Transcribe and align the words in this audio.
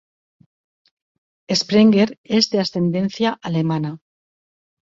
Sprenger 1.59 2.17
es 2.23 2.49
de 2.49 2.59
ascendencia 2.59 3.37
alemana. 3.43 3.99